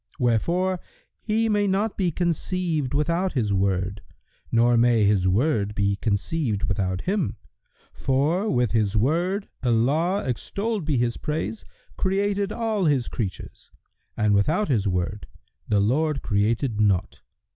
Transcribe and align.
wherefore 0.17 0.79
He 1.21 1.47
may 1.47 1.67
not 1.67 1.95
be 1.95 2.09
conceived 2.09 2.95
without 2.95 3.33
His 3.33 3.53
Word, 3.53 4.01
nor 4.51 4.75
may 4.75 5.03
His 5.03 5.27
Word 5.27 5.75
be 5.75 5.95
conceived 5.95 6.63
without 6.63 7.01
Him; 7.01 7.35
for, 7.93 8.49
with 8.49 8.71
His 8.71 8.97
Word, 8.97 9.47
Allah 9.61 10.23
(extolled 10.27 10.85
be 10.85 10.97
His 10.97 11.17
praise!) 11.17 11.63
created 11.97 12.51
all 12.51 12.85
His 12.85 13.07
creatures, 13.07 13.69
and 14.17 14.33
without 14.33 14.69
His 14.69 14.87
Word, 14.87 15.27
the 15.67 15.79
Lord 15.79 16.23
created 16.23 16.81
naught. 16.81 17.21